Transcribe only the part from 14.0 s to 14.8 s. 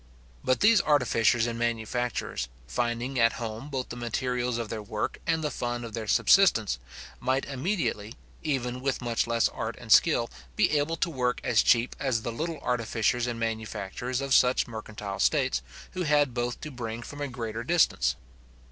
of such